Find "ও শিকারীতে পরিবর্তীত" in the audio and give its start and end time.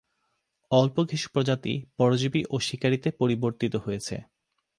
2.49-3.73